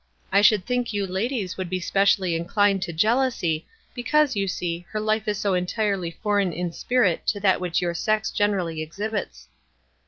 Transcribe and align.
I 0.31 0.41
should 0.41 0.65
think 0.65 0.93
you 0.93 1.05
ladies 1.05 1.57
would 1.57 1.69
be 1.69 1.79
specially 1.79 2.35
inclined 2.35 2.81
to 2.81 2.91
jealousy, 2.91 3.67
because, 3.93 4.35
you 4.35 4.47
see, 4.47 4.83
her 4.89 4.99
life 4.99 5.27
is 5.27 5.37
so 5.37 5.53
entire 5.53 5.95
ly 5.95 6.09
foreign 6.23 6.51
in 6.51 6.71
spirit 6.71 7.27
to 7.27 7.39
that 7.41 7.61
which 7.61 7.81
your 7.83 7.93
sex 7.93 8.31
gen 8.31 8.49
erally 8.53 8.81
exhibits." 8.81 9.47